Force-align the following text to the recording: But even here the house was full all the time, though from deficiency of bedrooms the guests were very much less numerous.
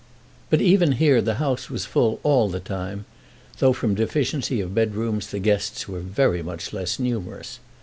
But 0.49 0.61
even 0.63 0.93
here 0.93 1.21
the 1.21 1.35
house 1.35 1.69
was 1.69 1.85
full 1.85 2.19
all 2.23 2.49
the 2.49 2.59
time, 2.59 3.05
though 3.59 3.71
from 3.71 3.93
deficiency 3.93 4.59
of 4.59 4.73
bedrooms 4.73 5.27
the 5.27 5.37
guests 5.37 5.87
were 5.87 5.99
very 5.99 6.41
much 6.41 6.73
less 6.73 6.97
numerous. 6.97 7.59